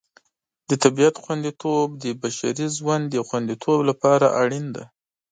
[0.69, 4.85] د طبیعت خوندیتوب د بشري ژوند د خوندیتوب لپاره اړین دی.